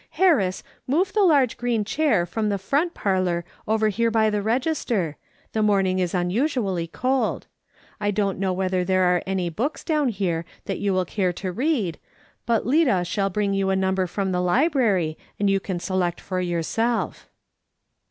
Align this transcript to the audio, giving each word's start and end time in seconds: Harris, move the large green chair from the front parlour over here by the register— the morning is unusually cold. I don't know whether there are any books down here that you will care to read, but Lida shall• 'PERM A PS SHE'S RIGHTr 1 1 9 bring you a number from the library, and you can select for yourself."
Harris, 0.17 0.63
move 0.87 1.13
the 1.13 1.19
large 1.21 1.57
green 1.57 1.85
chair 1.85 2.25
from 2.25 2.49
the 2.49 2.57
front 2.57 2.95
parlour 2.95 3.45
over 3.67 3.89
here 3.89 4.09
by 4.09 4.31
the 4.31 4.41
register— 4.41 5.15
the 5.53 5.61
morning 5.61 5.99
is 5.99 6.15
unusually 6.15 6.87
cold. 6.87 7.45
I 7.99 8.09
don't 8.09 8.39
know 8.39 8.51
whether 8.51 8.83
there 8.83 9.03
are 9.03 9.21
any 9.27 9.47
books 9.51 9.83
down 9.83 10.07
here 10.09 10.43
that 10.65 10.79
you 10.79 10.91
will 10.91 11.05
care 11.05 11.33
to 11.33 11.51
read, 11.51 11.99
but 12.47 12.65
Lida 12.65 13.05
shall• 13.05 13.05
'PERM 13.05 13.05
A 13.05 13.05
PS 13.05 13.05
SHE'S 13.05 13.11
RIGHTr 13.11 13.25
1 13.25 13.25
1 13.25 13.25
9 13.25 13.33
bring 13.33 13.53
you 13.53 13.69
a 13.69 13.75
number 13.87 14.07
from 14.07 14.31
the 14.31 14.41
library, 14.41 15.17
and 15.39 15.49
you 15.51 15.59
can 15.59 15.79
select 15.79 16.19
for 16.19 16.41
yourself." 16.41 17.29